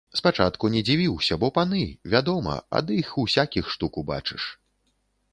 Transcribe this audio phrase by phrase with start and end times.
[0.19, 1.81] Спачатку не дзівіўся, бо паны,
[2.13, 4.43] вядома, ад іх усякіх штук убачыш.